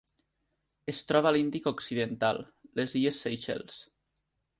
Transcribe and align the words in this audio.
Es 0.93 1.01
troba 1.09 1.29
a 1.31 1.33
l'Índic 1.35 1.69
occidental: 1.71 2.39
les 2.81 2.97
illes 3.01 3.21
Seychelles. 3.27 3.79